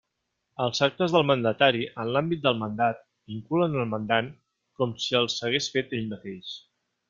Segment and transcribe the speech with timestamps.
[0.63, 3.05] Els actes del mandatari, en l'àmbit del mandat,
[3.35, 4.33] vinculen el mandant
[4.81, 6.57] com si els hagués fet ell mateix.